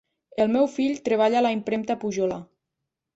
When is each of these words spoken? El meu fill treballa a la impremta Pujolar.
El 0.43 0.47
meu 0.53 0.69
fill 0.77 0.95
treballa 1.09 1.39
a 1.41 1.43
la 1.47 1.51
impremta 1.57 1.97
Pujolar. 2.05 2.39